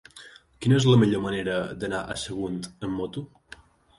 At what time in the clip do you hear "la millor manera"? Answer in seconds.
0.91-1.59